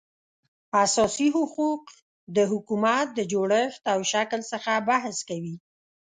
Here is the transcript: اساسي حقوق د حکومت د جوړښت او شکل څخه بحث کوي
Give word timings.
اساسي 0.83 1.27
حقوق 1.35 1.83
د 2.35 2.37
حکومت 2.51 3.07
د 3.13 3.19
جوړښت 3.31 3.83
او 3.93 3.99
شکل 4.11 4.39
څخه 4.51 4.71
بحث 4.89 5.17
کوي 5.29 5.55